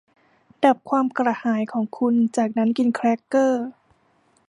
[0.63, 3.63] ดับความกระหายของคุณจากนั้นกินแครกเกอร์